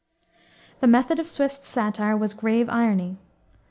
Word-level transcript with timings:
The 0.79 0.87
method 0.87 1.19
of 1.19 1.27
Swift's 1.27 1.67
satire 1.67 2.17
was 2.17 2.33
grave 2.33 2.67
irony. 2.69 3.19